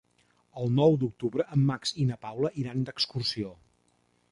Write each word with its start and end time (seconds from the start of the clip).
El 0.61 0.71
nou 0.77 0.97
d'octubre 1.03 1.45
en 1.57 1.67
Max 1.67 1.93
i 2.05 2.07
na 2.13 2.19
Paula 2.25 2.53
iran 2.65 2.83
d'excursió. 2.89 3.55